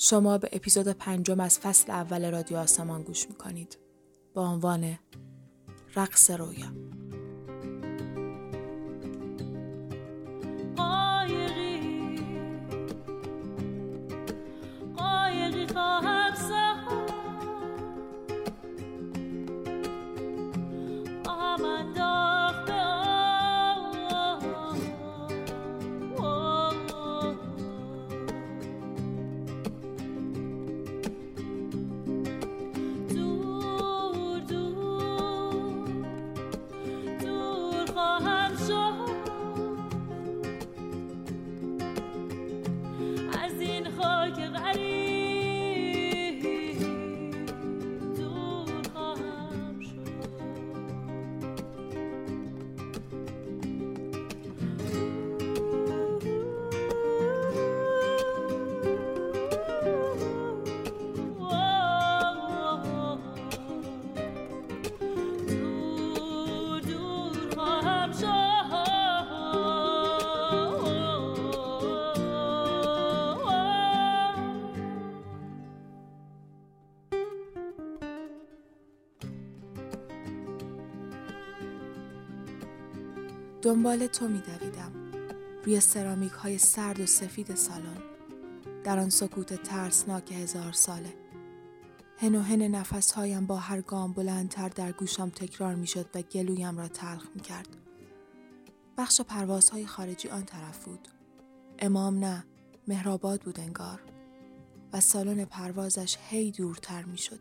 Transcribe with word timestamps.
شما 0.00 0.38
به 0.38 0.48
اپیزود 0.52 0.88
پنجم 0.88 1.40
از 1.40 1.58
فصل 1.58 1.92
اول 1.92 2.30
رادیو 2.30 2.56
آسمان 2.56 3.02
گوش 3.02 3.28
می‌کنید. 3.28 3.78
با 4.34 4.48
عنوان 4.48 4.98
رقص 5.96 6.30
رویا. 6.30 6.72
دنبال 83.62 84.06
تو 84.06 84.28
می 84.28 84.38
دویدم. 84.38 84.92
روی 85.64 85.80
سرامیک 85.80 86.32
های 86.32 86.58
سرد 86.58 87.00
و 87.00 87.06
سفید 87.06 87.54
سالن. 87.54 87.96
در 88.84 88.98
آن 88.98 89.10
سکوت 89.10 89.62
ترسناک 89.62 90.32
هزار 90.32 90.72
ساله. 90.72 91.14
هن 92.18 92.34
و 92.34 92.40
هن 92.40 92.62
نفس 92.62 93.12
هایم 93.12 93.46
با 93.46 93.56
هر 93.56 93.80
گام 93.80 94.12
بلندتر 94.12 94.68
در 94.68 94.92
گوشم 94.92 95.30
تکرار 95.30 95.74
می 95.74 95.86
شد 95.86 96.06
و 96.14 96.22
گلویم 96.22 96.78
را 96.78 96.88
تلخ 96.88 97.26
می 97.34 97.40
کرد. 97.40 97.68
بخش 98.98 99.20
پروازهای 99.20 99.86
خارجی 99.86 100.28
آن 100.28 100.44
طرف 100.44 100.84
بود. 100.84 101.08
امام 101.78 102.18
نه، 102.18 102.44
مهرآباد 102.88 103.40
بود 103.40 103.60
انگار. 103.60 104.00
و 104.92 105.00
سالن 105.00 105.44
پروازش 105.44 106.16
هی 106.28 106.50
دورتر 106.50 107.04
می 107.04 107.18
شد. 107.18 107.40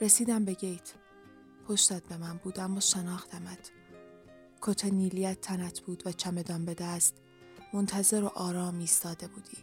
رسیدم 0.00 0.44
به 0.44 0.52
گیت. 0.52 0.92
پشتت 1.68 2.02
به 2.02 2.16
من 2.16 2.36
بود 2.36 2.60
اما 2.60 2.80
شناختمت. 2.80 3.70
کت 4.62 4.84
نیلیت 4.84 5.40
تنت 5.40 5.80
بود 5.80 6.02
و 6.06 6.12
چمدان 6.12 6.64
به 6.64 6.74
دست 6.74 7.14
منتظر 7.72 8.24
و 8.24 8.26
آرام 8.26 8.78
ایستاده 8.78 9.28
بودی. 9.28 9.58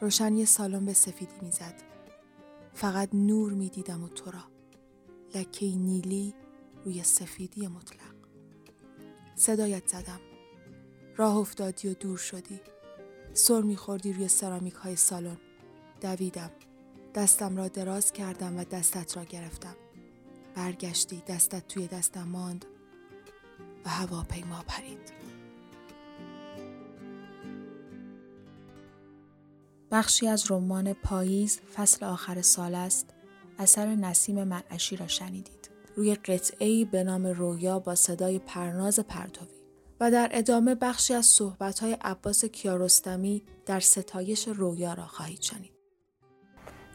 روشنی 0.00 0.46
سالن 0.46 0.86
به 0.86 0.92
سفیدی 0.92 1.34
می‌زد. 1.42 1.74
فقط 2.74 3.08
نور 3.12 3.52
می‌دیدم 3.52 4.04
و 4.04 4.08
تو 4.08 4.30
را. 4.30 4.44
لکه 5.34 5.66
نیلی 5.66 6.34
روی 6.84 7.02
سفیدی 7.02 7.66
مطلق. 7.66 8.14
صدایت 9.36 9.88
زدم. 9.88 10.20
راه 11.16 11.36
افتادی 11.36 11.88
و 11.88 11.94
دور 11.94 12.18
شدی. 12.18 12.60
سر 13.34 13.60
میخوردی 13.60 14.12
روی 14.12 14.28
سرامیک 14.28 14.74
های 14.74 14.96
سالن. 14.96 15.36
دویدم. 16.00 16.50
دستم 17.14 17.56
را 17.56 17.68
دراز 17.68 18.12
کردم 18.12 18.58
و 18.58 18.64
دستت 18.64 19.16
را 19.16 19.24
گرفتم. 19.24 19.76
برگشتی 20.54 21.22
دستت 21.26 21.68
توی 21.68 21.86
دستم 21.86 22.28
ماند 22.28 22.64
و 23.86 23.88
هواپیما 23.88 24.64
پرید. 24.68 25.12
بخشی 29.90 30.28
از 30.28 30.50
رمان 30.50 30.92
پاییز 30.92 31.60
فصل 31.60 32.06
آخر 32.06 32.42
سال 32.42 32.74
است 32.74 33.14
اثر 33.58 33.86
نسیم 33.86 34.44
منعشی 34.44 34.96
را 34.96 35.06
شنیدید. 35.06 35.70
روی 35.96 36.14
قطعی 36.14 36.84
به 36.84 37.04
نام 37.04 37.26
رویا 37.26 37.78
با 37.78 37.94
صدای 37.94 38.38
پرناز 38.38 39.00
پرتوی 39.00 39.48
و 40.00 40.10
در 40.10 40.28
ادامه 40.32 40.74
بخشی 40.74 41.14
از 41.14 41.26
صحبت‌های 41.26 41.96
عباس 42.00 42.44
کیارستمی 42.44 43.42
در 43.66 43.80
ستایش 43.80 44.48
رویا 44.48 44.94
را 44.94 45.06
خواهید 45.06 45.40
شنید. 45.42 45.72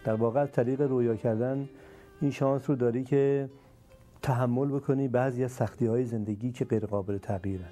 در 0.05 0.13
واقع 0.13 0.45
طریق 0.45 0.81
رویا 0.81 1.15
کردن 1.15 1.69
این 2.21 2.31
شانس 2.31 2.69
رو 2.69 2.75
داری 2.75 3.03
که 3.03 3.49
تحمل 4.27 4.67
بکنی 4.67 5.07
بعضی 5.07 5.43
از 5.43 5.51
سختی 5.51 5.85
های 5.85 6.05
زندگی 6.05 6.51
که 6.51 6.65
غیر 6.65 6.85
قابل 6.85 7.17
تغییرن. 7.17 7.69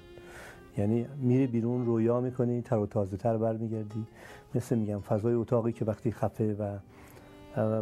یعنی 0.78 1.06
میری 1.16 1.46
بیرون 1.46 1.86
رویا 1.86 2.20
می‌کنی 2.20 2.62
تر 2.62 2.76
و 2.76 2.86
تازه 2.86 3.16
تر 3.16 3.36
برمیگردی. 3.36 4.06
مثل 4.54 4.78
میگم 4.78 5.00
فضای 5.00 5.34
اتاقی 5.34 5.72
که 5.72 5.84
وقتی 5.84 6.12
خفه 6.12 6.54
و 6.54 6.78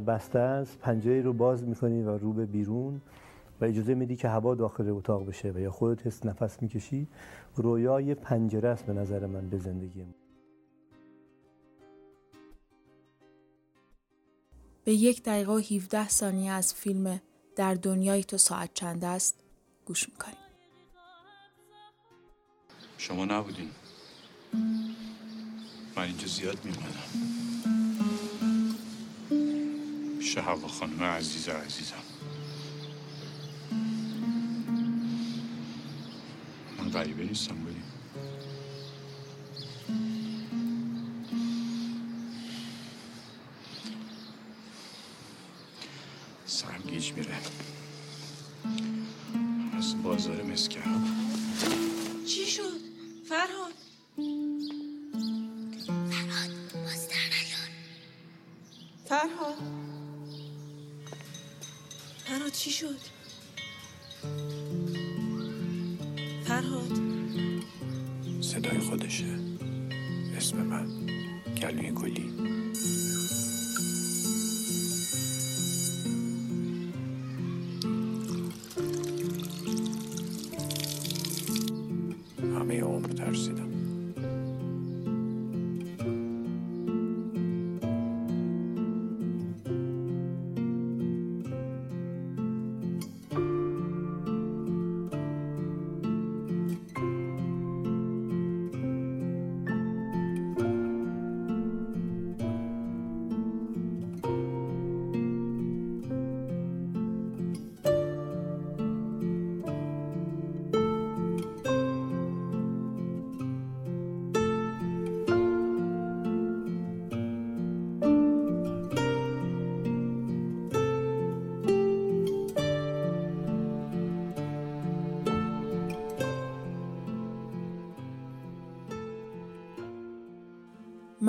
بسته 0.00 0.38
است 0.38 0.78
پنجره 0.78 1.22
رو 1.22 1.32
باز 1.32 1.64
می‌کنی 1.64 2.02
و 2.02 2.18
رو 2.18 2.32
به 2.32 2.46
بیرون 2.46 3.00
و 3.60 3.64
اجازه 3.64 3.94
میدی 3.94 4.16
که 4.16 4.28
هوا 4.28 4.54
داخل 4.54 4.88
اتاق 4.88 5.26
بشه 5.26 5.50
و 5.50 5.58
یا 5.58 5.70
خودت 5.70 6.06
حس 6.06 6.26
نفس 6.26 6.62
می‌کشی. 6.62 7.06
رویا 7.56 8.00
یه 8.00 8.14
پنجره 8.14 8.68
است 8.68 8.86
به 8.86 8.92
نظر 8.92 9.26
من 9.26 9.48
به 9.48 9.58
زندگی 9.58 10.04
به 14.84 14.92
یک 14.92 15.22
دقیقه 15.22 15.52
و 15.52 15.58
17 15.58 16.08
ثانیه 16.08 16.50
از 16.50 16.74
فیلم 16.74 17.20
در 17.56 17.74
دنیای 17.74 18.24
تو 18.24 18.38
ساعت 18.38 18.74
چند 18.74 19.04
است؟ 19.04 19.34
گوش 19.84 20.08
می‌کنیم 20.08 20.36
شما 22.98 23.24
نبودین. 23.24 23.70
من 25.96 26.02
اینجا 26.02 26.26
زیاد 26.26 26.64
میمانم 26.64 27.04
پیش 30.18 30.38
هوا 30.38 30.68
خانم 30.68 31.02
عزیز 31.02 31.48
عزیزم. 31.48 31.94
من 36.78 36.90
غریبه 36.90 37.24
نیستم 37.24 37.54
بودیم 37.54 37.84
گیج 46.94 47.12
میره. 47.12 47.33
فرهاد. 59.24 59.54
فرهاد 62.24 62.52
چی 62.52 62.70
شد؟ 62.70 62.98
فرهاد. 66.44 67.00
صدای 68.40 68.78
خودشه. 68.78 69.38
اسم 70.36 70.56
من 70.56 71.06
گلوی 71.62 71.90
گلی 71.90 72.32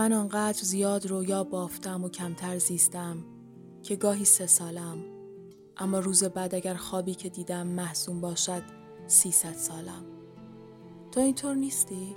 من 0.05 0.13
آنقدر 0.13 0.63
زیاد 0.63 1.05
رویا 1.05 1.43
بافتم 1.43 2.03
و 2.03 2.09
کمتر 2.09 2.57
زیستم 2.57 3.17
که 3.83 3.95
گاهی 3.95 4.25
سه 4.25 4.47
سالم 4.47 4.97
اما 5.77 5.99
روز 5.99 6.23
بعد 6.23 6.55
اگر 6.55 6.73
خوابی 6.73 7.15
که 7.15 7.29
دیدم 7.29 7.67
محسوم 7.67 8.21
باشد 8.21 8.63
سیصد 9.07 9.53
سالم 9.53 10.05
تو 11.11 11.19
اینطور 11.19 11.55
نیستی؟ 11.55 12.15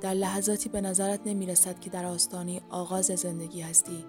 در 0.00 0.14
لحظاتی 0.14 0.68
به 0.68 0.80
نظرت 0.80 1.20
نمی 1.26 1.46
رسد 1.46 1.80
که 1.80 1.90
در 1.90 2.04
آستانه 2.04 2.60
آغاز 2.70 3.06
زندگی 3.06 3.60
هستی 3.60 4.04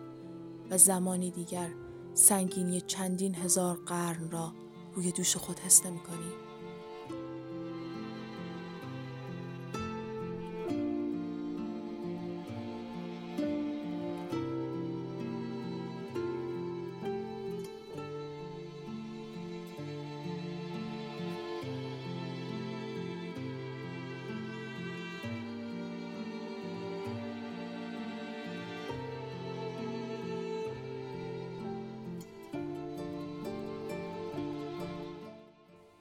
و 0.70 0.78
زمانی 0.78 1.32
دیگر 1.32 1.70
سنگینی 2.14 2.82
چندین 2.82 3.36
هزار 3.36 3.76
قرن 3.86 4.32
را 4.32 4.54
روی 4.96 5.12
دوش 5.12 5.36
خود 5.38 5.60
حس 5.60 5.86
نمی 5.86 6.00
کنی؟ 6.00 6.51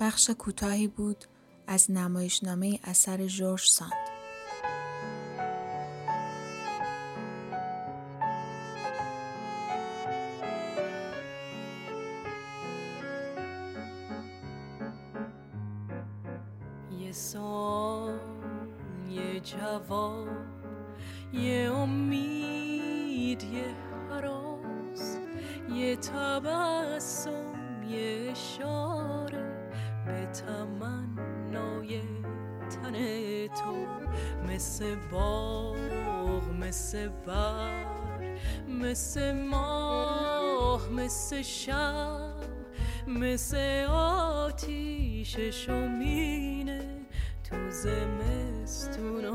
بخش 0.01 0.31
کوتاهی 0.31 0.89
بود 0.89 1.25
از 1.67 1.91
نمایشنامه 1.91 2.79
اثر 2.85 3.27
جورج 3.27 3.63
ساند. 3.67 4.20
تمنای 30.33 32.01
تن 32.71 32.95
تو 33.47 33.87
مثل 34.49 34.97
باغ 35.11 35.77
مثل 36.61 37.09
بر 37.09 37.85
مثل 38.69 39.33
ماه 39.33 40.89
مثل 40.89 41.43
شب 41.43 42.31
مثل 43.07 43.87
آتیش 43.91 45.37
شمینه 45.37 46.81
تو 47.51 47.57
زمستونای 48.71 49.35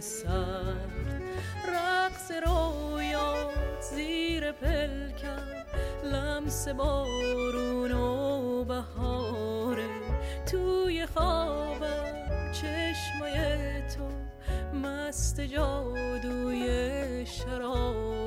سرد. 0.00 1.22
رقص 1.68 2.30
رویات 2.46 3.80
زیر 3.80 4.52
پلکم 4.52 5.46
لمس 6.04 6.68
بارون 6.68 7.92
و 7.92 8.64
بهاره 8.64 9.25
توی 10.56 11.06
خوابم 11.06 12.52
چشمای 12.52 13.82
تو 13.96 14.08
مست 14.76 15.40
جادوی 15.40 17.26
شرابه 17.26 18.25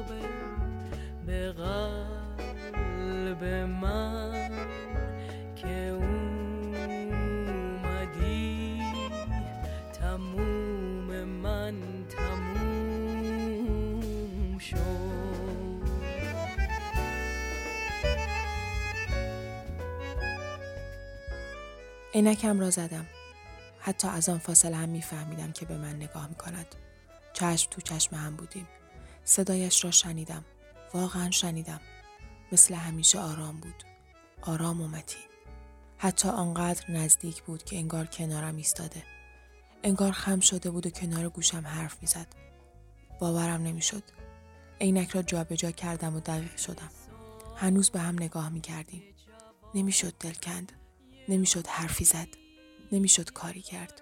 عینکم 22.19 22.60
را 22.60 22.69
زدم. 22.69 23.06
حتی 23.80 24.07
از 24.07 24.30
آن 24.30 24.38
فاصله 24.38 24.75
هم 24.75 24.89
میفهمیدم 24.89 25.51
که 25.51 25.66
به 25.66 25.77
من 25.77 25.95
نگاه 25.95 26.27
می 26.27 26.36
کند. 26.36 26.75
چشم 27.33 27.69
تو 27.71 27.81
چشم 27.81 28.16
هم 28.16 28.36
بودیم. 28.36 28.68
صدایش 29.24 29.86
را 29.86 29.92
شنیدم. 29.92 30.45
واقعا 30.94 31.31
شنیدم. 31.31 31.81
مثل 32.51 32.74
همیشه 32.74 33.19
آرام 33.19 33.60
بود. 33.60 33.83
آرام 34.42 34.81
و 34.81 34.88
متین. 34.88 35.21
حتی 35.98 36.30
آنقدر 36.30 36.92
نزدیک 36.92 37.44
بود 37.44 37.63
که 37.63 37.77
انگار 37.77 38.06
کنارم 38.06 38.56
ایستاده. 38.56 39.04
انگار 39.83 40.12
خم 40.12 40.39
شده 40.39 40.72
بود 40.72 40.88
و 40.88 40.89
کنار 40.89 41.30
گوشم 41.30 41.68
حرف 41.68 41.98
می‌زد. 42.01 42.27
باورم 43.19 43.62
نمی‌شد. 43.62 44.04
عینک 44.81 45.10
را 45.10 45.22
جابجا 45.22 45.72
کردم 45.72 46.15
و 46.15 46.19
دقیق 46.19 46.57
شدم. 46.57 46.92
هنوز 47.56 47.89
به 47.89 48.00
هم 48.00 48.15
نگاه 48.15 48.50
می 48.50 48.62
کردیم. 48.62 49.04
نمی‌شد 49.75 50.13
دلکند. 50.19 50.72
نمی‌شد 51.29 51.67
حرفی 51.67 52.05
زد. 52.05 52.27
نمی‌شد 52.91 53.31
کاری 53.31 53.61
کرد. 53.61 54.01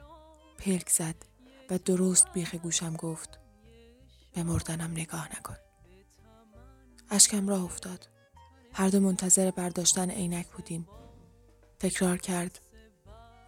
پلک 0.57 0.89
زد 0.89 1.15
و 1.69 1.77
درست 1.77 2.31
بیخ 2.33 2.56
گوشم 2.56 2.95
گفت 2.95 3.39
به 4.33 4.44
مردنم 4.44 4.91
نگاه 4.91 5.29
نکن. 5.38 5.56
اشکم 7.09 7.47
راه 7.50 7.63
افتاد. 7.63 8.07
هر 8.74 8.89
دو 8.89 9.00
منتظر 9.00 9.51
برداشتن 9.51 10.09
عینک 10.09 10.47
بودیم. 10.47 10.88
تکرار 11.79 12.18
کرد 12.18 12.62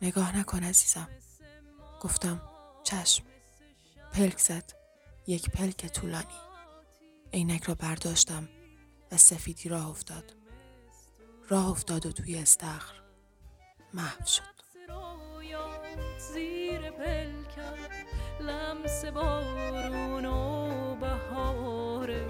نگاه 0.02 0.38
نکن 0.38 0.64
عزیزم. 0.64 1.10
گفتم 2.02 2.42
چشم. 2.84 3.24
پلک 4.14 4.40
زد. 4.40 4.74
یک 5.28 5.50
پلک 5.50 5.88
طولانی. 5.88 6.40
عینک 7.34 7.64
را 7.64 7.76
برداشتم 7.76 8.50
و 9.12 9.18
سفیدی 9.18 9.70
راه 9.70 9.90
افتاد. 9.90 10.36
راه 11.50 11.70
افتاد 11.70 12.06
و 12.06 12.12
توی 12.12 12.38
استخر 12.38 13.09
محو 13.94 14.26
شد. 14.26 14.44
زیر 16.34 16.92
پلکم 16.92 17.78
لمس 18.40 19.06
بارون 19.06 20.26
و 20.26 20.96
بهاره 20.96 22.28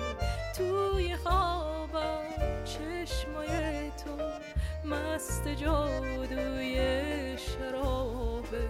توی 0.57 1.15
خوابم 1.15 2.23
چشمای 2.65 3.91
تو 3.91 4.17
مست 4.89 5.47
جادوی 5.47 6.75
شرابه 7.37 8.69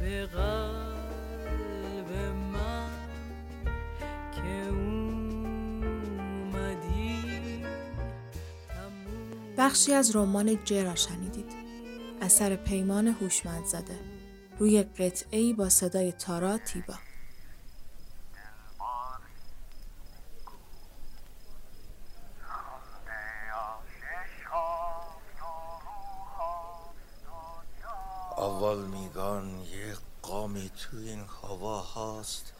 به 0.00 0.26
قلب 0.26 2.10
من 2.52 2.90
که 4.32 4.68
اومدی 4.68 6.02
بخشی 9.58 9.92
از 9.92 10.16
رمان 10.16 10.58
ج 10.64 10.72
را 10.74 10.94
شنیدید. 10.94 11.21
اثر 12.22 12.56
پیمان 12.56 13.06
هوشمند 13.06 13.64
زده. 13.64 14.00
روی 14.58 14.82
قطعه 14.82 15.54
با 15.54 15.68
صدای 15.68 16.12
تارا 16.12 16.58
تیبا. 16.58 16.94
اول 28.38 28.86
میگن 28.86 29.60
یه 29.60 29.96
قامی 30.22 30.70
تو 30.70 30.96
این 30.96 31.20
هوا 31.42 31.82
هست 31.82 32.52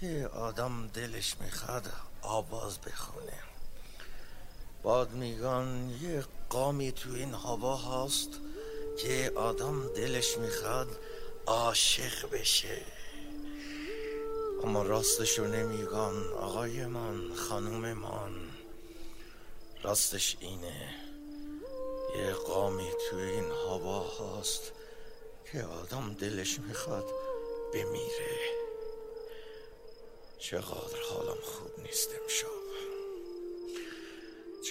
که 0.00 0.30
آدم 0.34 0.86
دلش 0.86 1.36
می‌خواد 1.40 1.92
آواز 2.22 2.78
بخونه 2.78 3.38
بعد 4.84 5.10
میگن 5.10 5.90
یه 6.00 6.24
قامی 6.48 6.92
تو 6.92 7.10
این 7.12 7.34
هوا 7.34 7.76
هست 7.76 8.28
که 8.98 9.32
آدم 9.34 9.88
دلش 9.88 10.38
می‌خواد 10.38 10.88
عاشق 11.46 12.30
بشه. 12.30 12.82
اما 14.62 14.82
راستشو 14.82 15.44
نمیگن 15.44 16.32
آقای 16.32 16.86
من 16.86 17.34
خانوم 17.34 17.92
من 17.92 18.50
راستش 19.82 20.36
اینه. 20.40 20.94
یه 22.16 22.32
قامی 22.32 22.90
تو 23.10 23.16
این 23.16 23.44
هوا 23.44 24.08
هست 24.08 24.72
که 25.52 25.62
آدم 25.62 26.14
دلش 26.14 26.58
می‌خواد 26.58 27.10
بمیره. 27.74 28.38
چقدر 30.38 31.00
حالم 31.10 31.40
خوب 31.42 31.80
نیست 31.82 32.08
امشب. 32.22 32.66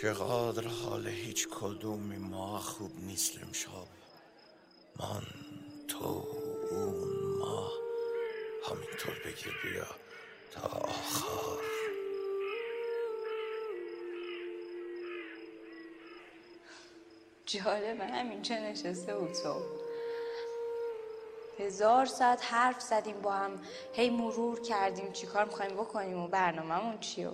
چقدر 0.01 0.67
حال 0.67 1.08
هیچ 1.08 1.48
کدوم 1.48 2.15
ما 2.15 2.60
خوب 2.60 2.91
نیست 3.00 3.32
امشب. 3.44 4.05
من 5.00 5.22
تو 5.88 6.25
اون 6.72 7.38
ما 7.40 7.72
همینطور 8.70 9.16
بگیر 9.25 9.54
بیا 9.64 9.86
تا 10.52 10.62
آخر. 10.68 11.66
جالبه 17.46 18.06
همینجا 18.06 18.56
نشسته 18.56 19.18
بود 19.18 19.34
صبح. 19.34 19.64
هزار 21.60 22.06
ساعت 22.06 22.44
حرف 22.44 22.82
زدیم 22.82 23.22
با 23.22 23.32
هم 23.32 23.62
هی 23.94 24.10
مرور 24.10 24.62
کردیم 24.62 25.12
چیکار 25.12 25.46
می‌خوایم 25.46 25.74
بکنیم 25.74 26.18
و 26.18 26.28
برنامهمون 26.28 27.00
چیو 27.00 27.32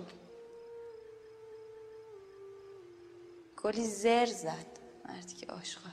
گلی 3.62 3.86
زر 3.86 4.26
زد. 4.26 4.78
مردی 5.08 5.34
که 5.34 5.46
عاشقه. 5.46 5.90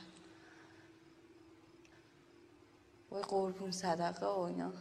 وای 3.10 3.22
قربون 3.22 3.70
صدقه 3.70 4.26
و 4.26 4.38
اینا. 4.38 4.72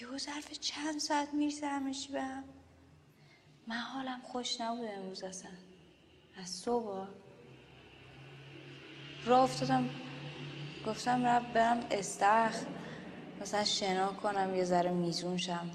یه 0.00 0.18
ظرف 0.18 0.52
چند 0.52 0.98
ساعت 0.98 1.34
می‌رسه 1.34 1.66
همشی 1.66 2.12
به 2.12 2.24
من 3.66 3.76
حالم 3.76 4.20
خوش 4.22 4.60
نبود 4.60 4.88
امروز 4.88 5.22
اصلا. 5.24 5.50
از 6.36 6.50
صبح. 6.50 7.08
را 9.26 9.42
افتادم. 9.42 9.90
گفتم 10.86 11.26
رب 11.26 11.52
برم 11.52 11.86
استخ 11.90 12.64
مثلا 13.40 13.64
شنا 13.64 14.12
کنم 14.12 14.54
یه 14.54 14.64
ذره 14.64 14.90
میزون 14.90 15.36
شم. 15.36 15.70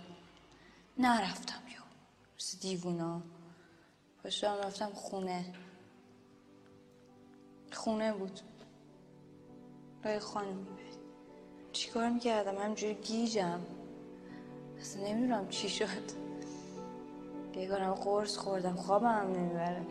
نرفتم 0.98 1.62
یو 1.67 1.81
مثل 2.39 2.58
دیوونا. 2.58 3.22
پاشتم 4.24 4.55
رفتم 4.63 4.89
خونه. 4.89 5.53
خونه 7.72 8.13
بود. 8.13 8.39
لای 10.06 10.20
خانمی 10.20 10.53
بود 10.53 10.79
چیکار 11.72 12.10
می‌کردم؟ 12.10 12.58
همجوری 12.58 12.94
گیجم. 12.94 13.60
اصلا 14.79 15.08
نمی‌دونم 15.08 15.48
چی 15.50 15.70
شد. 15.70 15.86
بیگارم 17.53 17.94
قرص 17.94 18.38
خوردم 18.38 18.75
خوابم 18.75 19.08
هم 19.08 19.32
نمی‌بره. 19.32 19.82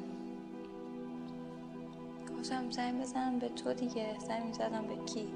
گفتم 2.39 2.71
زنگ 2.71 3.01
بزنم 3.01 3.39
به 3.39 3.49
تو 3.49 3.75
دیگه. 3.75 4.19
زنگ 4.19 4.53
زدم 4.53 4.83
به 4.83 5.05
کی؟ 5.05 5.29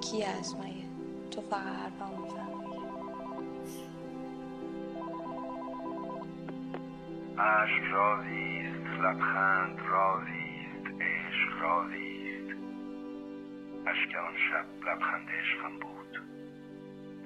کی 0.00 0.22
هست 0.22 0.56
مگه؟ 0.56 0.84
تو 1.30 1.40
فقط 1.40 1.62
حرفم 1.62 2.22
می‌فهمی. 2.22 2.62
اشک 7.38 7.82
رازی 7.92 8.60
است 8.66 9.00
لبخند 9.00 9.78
رازی 9.78 10.66
است 10.66 10.86
عشق 11.00 11.62
رازی 11.62 12.01
اشک 13.86 14.14
آن 14.14 14.36
شب 14.50 14.88
لبخند 14.88 15.28
عشقم 15.30 15.78
بود. 15.78 16.22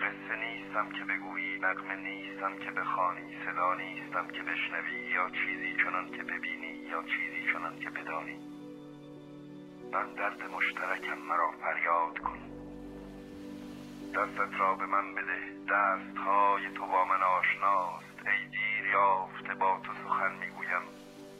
قصه 0.00 0.36
نیستم 0.36 0.88
که 0.92 1.04
بگویی 1.04 1.58
نغمه 1.58 1.96
نیستم 1.96 2.58
که 2.58 2.70
بخوانی 2.70 3.36
صدا 3.44 3.74
نیستم 3.74 4.28
که 4.28 4.42
بشنوی 4.42 5.10
یا 5.14 5.30
چیزی 5.30 5.76
چنان 5.84 6.10
که 6.10 6.22
ببینی 6.22 6.72
یا 6.90 7.02
چیزی 7.02 7.52
چنان 7.52 7.78
که 7.78 7.90
بدانی. 7.90 8.38
من 9.92 10.14
درد 10.14 10.42
مشترکم 10.42 11.18
مرا 11.18 11.50
فریاد 11.62 12.18
کن. 12.18 12.38
دستت 14.14 14.60
را 14.60 14.74
به 14.74 14.86
من 14.86 15.14
بده 15.14 15.38
دستهای 15.68 16.70
تو 16.74 16.86
با 16.86 17.04
من 17.04 17.22
آشناست. 17.22 18.26
ای 18.26 18.48
دیر 18.48 18.90
یافته 18.92 19.54
با 19.54 19.80
تو 19.84 19.92
سخن 19.92 20.32
می‌گویم. 20.40 20.82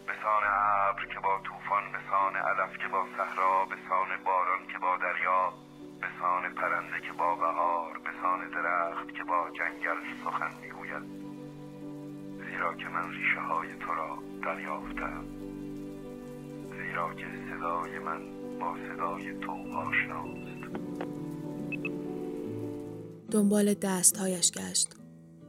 بسان 0.09 0.43
ابر 0.89 1.05
که 1.07 1.21
با 1.21 1.39
طوفان 1.45 1.85
بسان 1.95 2.37
علف 2.37 2.79
که 2.79 2.89
با 2.89 3.03
صحرا 3.17 3.65
بسان 3.65 4.09
باران 4.25 4.63
که 4.73 4.79
با 4.79 4.97
دریا 4.97 5.53
بسان 6.03 6.55
پرنده 6.55 7.01
که 7.07 7.13
با 7.13 7.35
بهار 7.35 7.99
بسان 7.99 8.51
درخت 8.51 9.15
که 9.15 9.25
با 9.25 9.51
جنگل 9.59 9.99
سخن 10.25 10.53
می‌گوید 10.63 11.03
زیرا 12.45 12.75
که 12.75 12.89
من 12.89 13.11
ریشه 13.11 13.41
های 13.41 13.77
تو 13.79 13.95
را 13.95 14.19
دریافتم 14.43 15.25
زیرا 16.79 17.15
که 17.15 17.27
صدای 17.51 17.99
من 17.99 18.21
با 18.61 18.77
صدای 18.89 19.39
تو 19.39 19.53
آشناست 19.77 20.47
دنبال 23.31 23.75
دستهایش 23.75 24.53
گشت. 24.53 24.97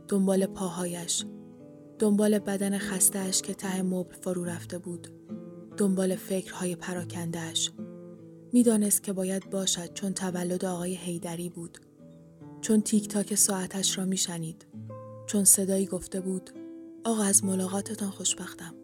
دنبال 0.10 0.46
پاهایش. 0.46 1.26
دنبال 2.00 2.40
بدن 2.40 2.78
خستهش 2.78 3.42
که 3.42 3.54
ته 3.54 3.82
مبل 3.82 4.16
فرو 4.16 4.44
رفته 4.44 4.78
بود. 4.78 5.08
دنبال 5.78 6.16
فکرهای 6.16 6.76
پراکندهش. 6.76 7.72
می‌دانست 8.54 9.04
که 9.04 9.14
باید 9.14 9.50
باشد 9.50 9.94
چون 9.94 10.14
تولد 10.14 10.66
آقای 10.66 10.96
هیدری 10.96 11.50
بود. 11.50 11.78
چون 12.62 12.82
تیک 12.82 13.08
تاک 13.08 13.36
ساعتش 13.36 13.98
را 13.98 14.06
میشنید. 14.06 14.66
چون 15.26 15.44
صدایی 15.44 15.86
گفته 15.86 16.22
بود 16.22 16.50
آقا 17.06 17.24
از 17.24 17.46
ملاقاتتان 17.46 18.10
خوشبختم. 18.10 18.76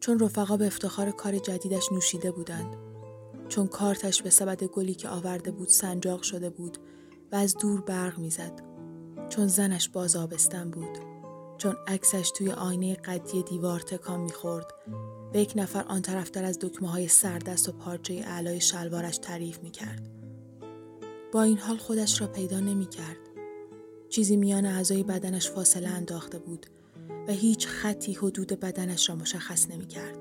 چون 0.00 0.18
رفقا 0.18 0.56
به 0.56 0.66
افتخار 0.66 1.10
کار 1.10 1.38
جدیدش 1.38 1.92
نوشیده 1.92 2.30
بودند. 2.30 2.76
چون 3.48 3.66
کارتش 3.66 4.22
به 4.22 4.30
سبد 4.30 4.64
گلی 4.64 4.94
که 4.94 5.08
آورده 5.08 5.50
بود 5.50 5.68
سنجاق 5.68 6.22
شده 6.22 6.50
بود 6.50 6.78
و 7.32 7.36
از 7.36 7.56
دور 7.56 7.80
برق 7.80 8.18
می‌زد. 8.18 8.62
چون 9.28 9.46
زنش 9.46 9.88
باز 9.88 10.16
آبستن 10.16 10.70
بود. 10.70 11.15
چون 11.58 11.76
عکسش 11.86 12.30
توی 12.30 12.50
آینه 12.50 12.94
قدی 12.94 13.42
دیوار 13.42 13.80
تکان 13.80 14.20
می‌خورد 14.20 14.66
به 15.32 15.40
یک 15.40 15.52
نفر 15.56 15.84
آن 15.88 16.02
طرفتر 16.02 16.44
از 16.44 16.58
دکمه 16.58 16.90
های 16.90 17.08
سردست 17.08 17.68
و 17.68 17.72
پارچه 17.72 18.14
اعلای 18.14 18.60
شلوارش 18.60 19.18
تعریف 19.18 19.58
می‌کرد. 19.58 20.08
با 21.32 21.42
این 21.42 21.58
حال 21.58 21.76
خودش 21.76 22.20
را 22.20 22.26
پیدا 22.26 22.60
نمی‌کرد. 22.60 23.16
چیزی 24.08 24.36
میان 24.36 24.66
اعضای 24.66 25.02
بدنش 25.02 25.50
فاصله 25.50 25.88
انداخته 25.88 26.38
بود 26.38 26.66
و 27.28 27.32
هیچ 27.32 27.66
خطی 27.66 28.12
حدود 28.12 28.60
بدنش 28.60 29.08
را 29.08 29.16
مشخص 29.16 29.70
نمی‌کرد. 29.70 30.16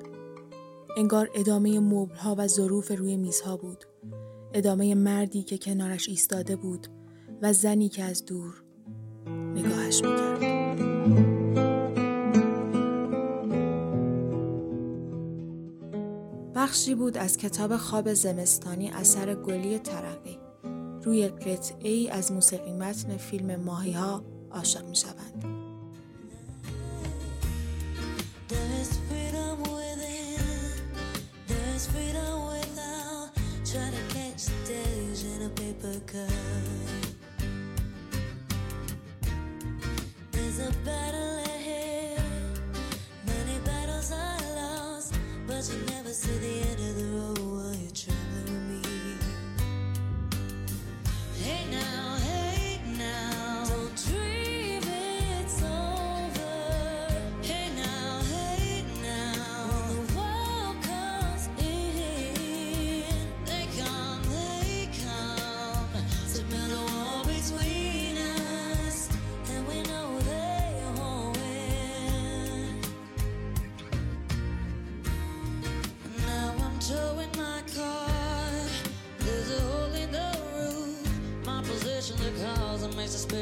انگار 0.98 1.30
ادامه 1.36 1.80
مبلها 1.80 2.36
و 2.38 2.48
ظروف 2.48 2.92
روی 2.92 3.18
میزها 3.18 3.58
بود. 3.58 3.86
ادامه 4.54 4.96
مردی 4.96 5.44
که 5.44 5.58
کنارش 5.58 6.10
ایستاده 6.10 6.56
بود 6.56 6.88
و 7.42 7.54
زنی 7.54 7.90
که 7.90 8.04
از 8.04 8.26
دور 8.26 8.64
نگاهش 9.28 10.02
می‌کرد. 10.04 10.55
بخشی 16.66 16.96
بود 16.96 17.18
از 17.18 17.38
کتاب 17.38 17.78
خواب 17.78 18.14
زمستانی 18.14 18.90
اثر 18.90 19.36
گلی 19.36 19.80
ترقی. 19.80 20.40
روی 21.04 21.28
قطعه 21.28 21.90
ای 21.90 22.10
از 22.10 22.32
موسیقی 22.32 22.74
متن 22.74 23.18
فیلم 23.18 23.56
ماهی 23.56 23.92
ها 23.92 24.24
عاشق 24.52 24.86
می 24.86 24.96
شوند. 24.96 25.46
There's 28.50 28.94
freedom 29.08 29.58
within, 29.64 30.36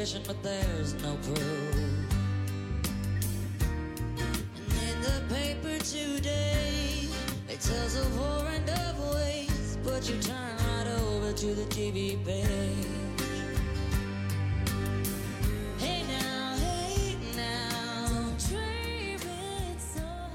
suspicion, 0.06 0.22
but 0.26 0.42
there's 0.42 0.94
no 1.02 1.16
proof. 1.22 1.74
And 4.20 4.86
in 4.88 4.96
the 5.08 5.34
paper 5.34 5.78
today, 5.78 7.08
it 7.48 7.60
tells 7.60 7.96
of 7.96 8.18
war 8.18 8.46
and 8.56 8.68
of 8.68 9.14
waste. 9.14 9.78
But 9.84 10.08
you 10.08 10.16
turn 10.20 10.56
right 10.68 10.88
over 11.00 11.32
to 11.32 11.46
the 11.54 11.66
TV 11.76 12.16
page. 12.24 12.90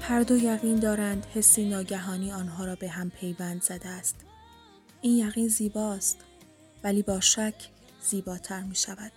هر 0.00 0.22
دو 0.22 0.36
یقین 0.36 0.80
دارند 0.80 1.26
حسی 1.34 1.68
ناگهانی 1.68 2.32
آنها 2.32 2.64
را 2.64 2.74
به 2.74 2.88
هم 2.88 3.10
پیوند 3.10 3.62
زده 3.62 3.88
است. 3.88 4.16
این 5.00 5.26
یقین 5.26 5.48
زیباست 5.48 6.16
ولی 6.84 7.02
با 7.02 7.20
شک 7.20 7.54
زیباتر 8.02 8.62
می 8.62 8.74
شود. 8.74 9.12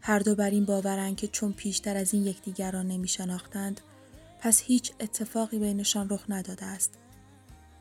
هر 0.00 0.18
دو 0.18 0.34
بر 0.34 0.50
این 0.50 0.64
باورند 0.64 1.16
که 1.16 1.26
چون 1.26 1.52
پیشتر 1.52 1.96
از 1.96 2.14
این 2.14 2.26
یکدیگر 2.26 2.70
را 2.70 2.82
نمی 2.82 3.08
شناختند 3.08 3.80
پس 4.40 4.62
هیچ 4.62 4.92
اتفاقی 5.00 5.58
بینشان 5.58 6.08
رخ 6.08 6.24
نداده 6.28 6.66
است. 6.66 6.98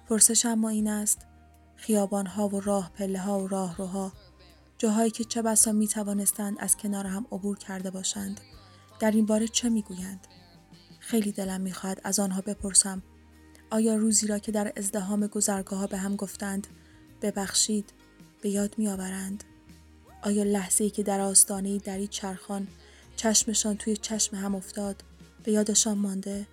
پرسش 0.09 0.45
اما 0.45 0.69
این 0.69 0.87
است 0.87 1.21
خیابانها 1.75 2.47
و 2.47 2.59
راه 2.59 2.91
پله 2.95 3.19
ها 3.19 3.39
و 3.39 3.47
راهروها 3.47 4.13
جاهایی 4.77 5.11
که 5.11 5.23
چه 5.23 5.41
بسا 5.41 5.71
می 5.71 5.87
توانستند 5.87 6.57
از 6.59 6.77
کنار 6.77 7.05
هم 7.05 7.25
عبور 7.31 7.57
کرده 7.57 7.91
باشند 7.91 8.41
در 8.99 9.11
این 9.11 9.25
باره 9.25 9.47
چه 9.47 9.69
می 9.69 9.81
گویند؟ 9.81 10.27
خیلی 10.99 11.31
دلم 11.31 11.61
می 11.61 11.71
خواهد 11.71 12.01
از 12.03 12.19
آنها 12.19 12.41
بپرسم 12.41 13.03
آیا 13.69 13.95
روزی 13.95 14.27
را 14.27 14.39
که 14.39 14.51
در 14.51 14.73
ازدهام 14.77 15.27
گذرگاه 15.27 15.87
به 15.87 15.97
هم 15.97 16.15
گفتند 16.15 16.67
ببخشید 17.21 17.93
به 18.41 18.49
یاد 18.49 18.75
می 18.77 18.87
آورند؟ 18.87 19.43
آیا 20.21 20.43
لحظه 20.43 20.83
ای 20.83 20.89
که 20.89 21.03
در 21.03 21.19
آستانه 21.19 21.77
دری 21.77 22.07
چرخان 22.07 22.67
چشمشان 23.15 23.77
توی 23.77 23.97
چشم 23.97 24.35
هم 24.35 24.55
افتاد 24.55 25.03
به 25.43 25.51
یادشان 25.51 25.97
مانده؟ 25.97 26.47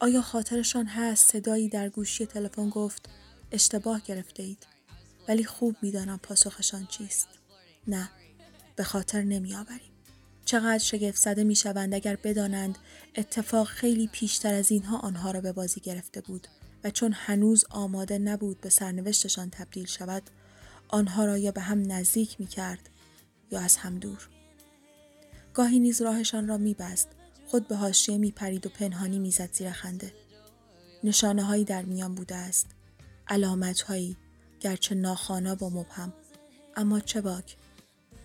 آیا 0.00 0.22
خاطرشان 0.22 0.86
هست 0.86 1.32
صدایی 1.32 1.68
در 1.68 1.88
گوشی 1.88 2.26
تلفن 2.26 2.68
گفت 2.68 3.08
اشتباه 3.52 4.00
گرفته 4.00 4.42
اید 4.42 4.66
ولی 5.28 5.44
خوب 5.44 5.76
می‌دانم 5.82 6.18
پاسخشان 6.22 6.86
چیست 6.86 7.28
نه 7.86 8.10
به 8.76 8.84
خاطر 8.84 9.22
نمی 9.22 9.54
آوریم 9.54 9.90
چقدر 10.44 10.78
شگفت 10.78 11.16
زده 11.18 11.44
می 11.44 11.54
شوند 11.54 11.94
اگر 11.94 12.16
بدانند 12.16 12.78
اتفاق 13.16 13.66
خیلی 13.66 14.06
پیشتر 14.12 14.54
از 14.54 14.70
اینها 14.70 14.98
آنها 14.98 15.30
را 15.30 15.40
به 15.40 15.52
بازی 15.52 15.80
گرفته 15.80 16.20
بود 16.20 16.48
و 16.84 16.90
چون 16.90 17.12
هنوز 17.12 17.64
آماده 17.70 18.18
نبود 18.18 18.60
به 18.60 18.68
سرنوشتشان 18.68 19.50
تبدیل 19.50 19.86
شود 19.86 20.22
آنها 20.92 21.24
را 21.24 21.38
یا 21.38 21.52
به 21.52 21.60
هم 21.60 21.92
نزدیک 21.92 22.40
می 22.40 22.46
کرد 22.46 22.88
یا 23.50 23.60
از 23.60 23.76
هم 23.76 23.98
دور. 23.98 24.28
گاهی 25.54 25.78
نیز 25.78 26.02
راهشان 26.02 26.48
را 26.48 26.56
می 26.56 26.74
بست. 26.74 27.08
خود 27.46 27.68
به 27.68 27.76
حاشیه 27.76 28.18
می 28.18 28.30
پرید 28.30 28.66
و 28.66 28.68
پنهانی 28.70 29.18
می 29.18 29.30
زد 29.30 29.52
زیر 29.52 29.70
خنده. 29.70 30.12
نشانه 31.04 31.42
هایی 31.42 31.64
در 31.64 31.82
میان 31.82 32.14
بوده 32.14 32.36
است. 32.36 32.66
علامت 33.28 33.80
هایی 33.80 34.16
گرچه 34.60 34.94
ناخانا 34.94 35.54
با 35.54 35.68
مبهم. 35.68 36.12
اما 36.76 37.00
چه 37.00 37.20
باک؟ 37.20 37.56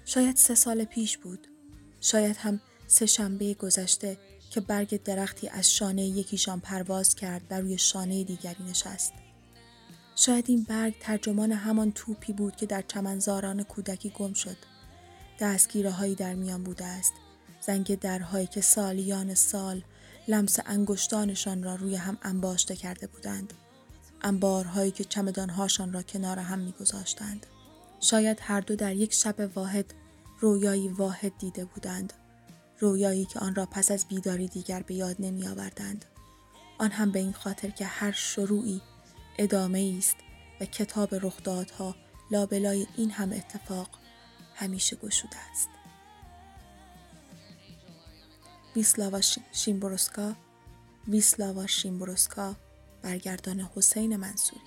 شاید 0.06 0.36
سه 0.36 0.56
سال 0.56 0.84
پیش 0.84 1.18
بود. 1.18 1.48
شاید 2.02 2.38
هم 2.38 2.62
سه 2.88 3.06
شنبه 3.06 3.54
گذشته 3.54 4.18
که 4.50 4.62
برگ 4.62 5.04
درختی 5.04 5.48
از 5.50 5.72
شانه 5.72 6.06
یکیشان 6.06 6.60
پرواز 6.60 7.16
کرد 7.16 7.42
و 7.50 7.62
روی 7.62 7.78
شانه 7.78 8.24
دیگری 8.24 8.64
نشست. 8.64 9.14
شاید 10.16 10.46
این 10.48 10.64
برگ 10.64 10.96
ترجمان 11.00 11.52
همان 11.52 11.92
توپی 11.92 12.34
بود 12.34 12.56
که 12.56 12.66
در 12.66 12.82
چمنزاران 12.82 13.64
کودکی 13.64 14.10
گم 14.10 14.34
شد. 14.34 14.58
دستگیره 15.40 15.92
هایی 15.92 16.16
در 16.16 16.34
میان 16.34 16.64
بوده 16.64 16.86
است. 16.86 17.14
زنگ 17.62 18.00
درهایی 18.00 18.48
که 18.48 18.62
سالیان 18.62 19.34
سال 19.34 19.82
لمس 20.28 20.60
انگشتانشان 20.66 21.64
را 21.64 21.76
روی 21.76 21.96
هم 21.96 22.18
انباشته 22.24 22.76
کرده 22.76 23.08
بودند. 23.08 23.54
انبارهایی 24.22 24.92
که 24.92 25.04
چمدانهاشان 25.04 25.94
را 25.94 26.04
کنار 26.04 26.40
هم 26.40 26.60
میگذاشتند. 26.60 27.46
شاید 28.00 28.38
هر 28.42 28.62
دو 28.62 28.76
در 28.76 28.96
یک 28.96 29.14
شب 29.14 29.52
واحد 29.56 29.94
رویایی 30.40 30.88
واحد 30.88 31.38
دیده 31.38 31.66
بودند. 31.66 32.14
رویایی 32.80 33.26
که 33.26 33.40
آن 33.40 33.56
را 33.56 33.66
پس 33.66 33.92
از 33.92 34.06
بیداری 34.06 34.48
دیگر 34.48 34.82
به 34.82 34.96
یاد 34.96 35.16
نمی 35.20 35.48
آوردند. 35.48 36.06
آن 36.78 36.92
هم 36.92 37.12
به 37.12 37.20
این 37.20 37.34
خاطر 37.34 37.70
که 37.70 37.86
هر 37.86 38.12
شروعی 38.12 38.82
ادامه 39.38 39.96
است 39.98 40.16
و 40.62 40.66
کتاب 40.66 41.16
رخدادها 41.16 41.96
لابلای 42.32 42.88
این 42.98 43.12
هم 43.12 43.32
اتفاق 43.34 43.90
همیشه 44.56 44.96
گشوده 44.96 45.38
است. 45.52 45.70
ویسلاوا 48.76 49.22
شیمبروسکا 49.52 50.34
ویسلاوا 51.08 51.68
شیمبروسکا 51.68 52.56
برگردان 53.02 53.70
حسین 53.76 54.16
منصوری 54.16 54.62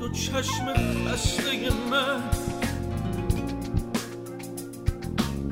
دو 0.00 0.12
چشم 0.12 0.74
خسته 1.06 1.70
من 1.90 2.30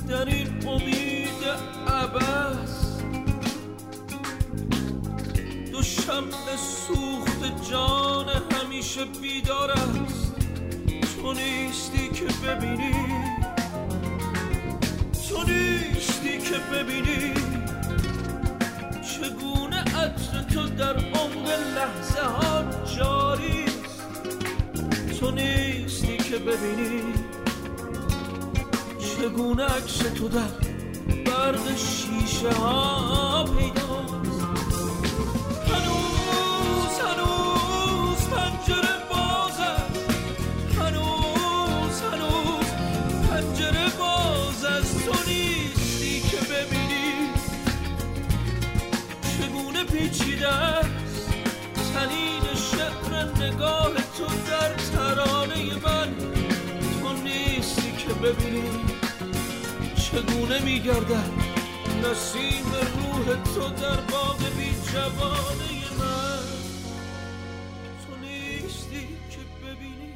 در 0.08 0.24
این 0.24 0.45
دو 5.76 5.82
شمع 5.82 6.56
سوخت 6.56 7.70
جان 7.70 8.26
همیشه 8.28 9.04
بیدار 9.04 9.70
است. 9.70 10.34
تو 11.22 11.32
نیستی 11.32 12.08
که 12.08 12.24
ببینی. 12.24 13.06
تو 15.28 15.42
نیستی 15.42 16.38
که 16.38 16.58
ببینی. 16.72 17.34
چگونه 19.02 19.80
عطر 19.80 20.42
تو 20.54 20.68
در 20.68 20.96
عمق 20.96 21.48
لحظه 21.76 22.22
ها 22.22 22.64
جاری 22.96 23.64
تو 25.20 25.30
نیستی 25.30 26.16
که 26.16 26.38
ببینی. 26.38 27.02
چگونه 28.98 29.64
عکس 29.64 29.98
تو 29.98 30.28
در 30.28 30.40
برق 31.24 31.76
شیشه 31.76 32.52
ها 32.52 33.44
پیداست 33.44 33.85
نگاه 53.46 53.94
تو 53.94 54.26
در 54.50 54.74
ترانه 54.74 55.74
من 55.74 56.16
تو 57.00 57.12
نیستی 57.24 57.92
که 57.92 58.14
ببینی 58.14 58.70
چگونه 59.96 60.64
میگردد 60.64 61.30
نسیم 62.04 62.64
روح 62.72 63.42
تو 63.42 63.68
در 63.68 64.00
باغ 64.00 64.38
بی 64.56 64.74
جوانه 64.92 65.98
من. 65.98 66.46
تو 68.06 68.16
نیستی 68.20 69.08
که 69.30 69.38
ببینی 69.66 70.14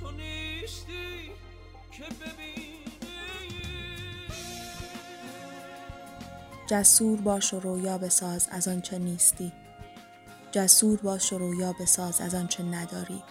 تو 0.00 0.10
نیستی 0.10 1.30
که 1.92 2.04
ببینی. 2.04 2.76
جسور 6.66 7.20
باش 7.20 7.54
و 7.54 7.60
رویا 7.60 7.98
بساز 7.98 8.48
از 8.50 8.68
آنچه 8.68 8.98
نیستی. 8.98 9.52
جسور 10.56 10.98
باش 10.98 11.32
و 11.32 11.38
رویا 11.38 11.72
بساز 11.72 12.20
از 12.20 12.34
آنچه 12.34 12.62
نداری. 12.62 13.22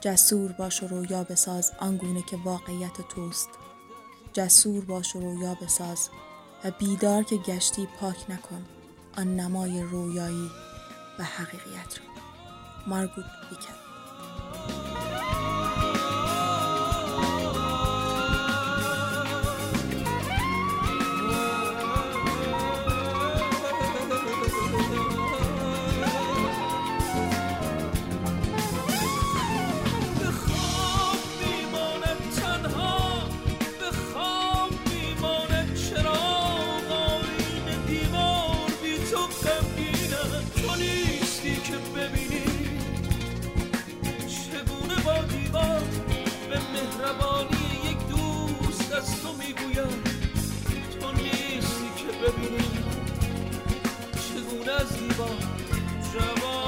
جسور 0.00 0.52
باش 0.52 0.82
و 0.82 0.88
رویا 0.88 1.24
بساز 1.24 1.72
آنگونه 1.78 2.22
که 2.22 2.36
واقعیت 2.36 3.08
توست. 3.08 3.48
جسور 4.32 4.84
باش 4.84 5.16
و 5.16 5.20
رویا 5.20 5.54
بساز 5.54 6.08
و 6.64 6.70
بیدار 6.70 7.22
که 7.22 7.36
گشتی 7.36 7.88
پاک 8.00 8.30
نکن 8.30 8.64
آن 9.16 9.36
نمای 9.36 9.82
رویایی 9.82 10.50
و 11.18 11.24
حقیقیت 11.24 11.98
را. 11.98 12.04
مارگوت 12.86 13.26
بیکن. 13.50 13.81
people, 55.12 55.36
trouble. 56.10 56.61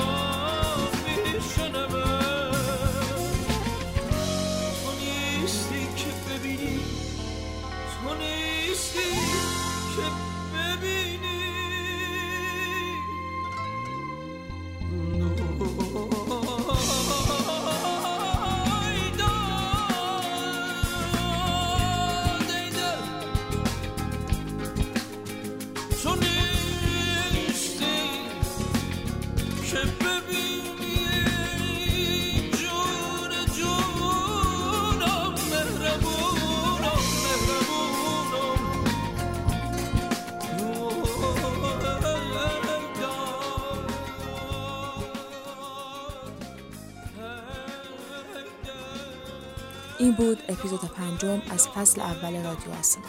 این 50.04 50.12
بود 50.12 50.42
اپیزود 50.48 50.80
پنجم 50.80 51.42
از 51.50 51.68
فصل 51.68 52.00
اول 52.00 52.44
رادیو 52.44 52.72
آسمان 52.80 53.06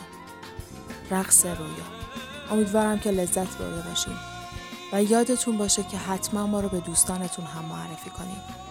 رقص 1.12 1.45
رویا. 1.45 1.86
امیدوارم 2.51 2.99
که 2.99 3.12
لذت 3.12 3.58
برده 3.58 3.89
باشیم 3.89 4.19
و 4.93 5.03
یادتون 5.03 5.58
باشه 5.58 5.84
که 5.84 5.97
حتما 5.97 6.47
ما 6.47 6.60
رو 6.60 6.69
به 6.69 6.79
دوستانتون 6.79 7.45
هم 7.45 7.65
معرفی 7.65 8.10
کنید 8.10 8.65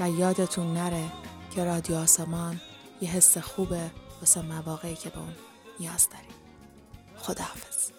و 0.00 0.10
یادتون 0.10 0.72
نره 0.72 1.04
که 1.54 1.64
رادیو 1.64 1.96
آسمان 1.96 2.60
یه 3.00 3.10
حس 3.10 3.38
خوبه 3.38 3.90
واسه 4.20 4.42
مواقعی 4.42 4.94
که 4.94 5.10
به 5.10 5.18
اون 5.18 5.34
نیاز 5.80 6.08
داریم. 6.08 6.34
خداحافظ. 7.18 7.97